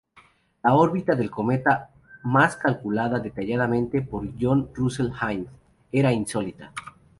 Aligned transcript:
La 0.63 0.73
órbita 0.73 1.13
del 1.13 1.29
cometa, 1.29 1.91
más 2.23 2.53
tarde 2.57 2.73
calculada 2.77 3.19
detalladamente 3.19 4.01
por 4.01 4.27
John 4.41 4.71
Russell 4.73 5.11
Hind, 5.31 5.47
era 5.91 6.11
insólita. 6.11 6.71